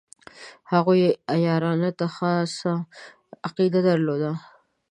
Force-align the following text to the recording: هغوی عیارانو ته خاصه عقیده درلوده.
هغوی 0.71 1.03
عیارانو 1.33 1.89
ته 1.99 2.05
خاصه 2.15 2.73
عقیده 3.47 3.79
درلوده. 3.87 4.31